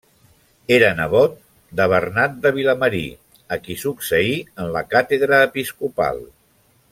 [0.75, 1.35] Era nebot
[1.79, 3.03] de Bernat de Vilamarí
[3.57, 4.33] a qui succeí
[4.65, 6.19] en la càtedra episcopal.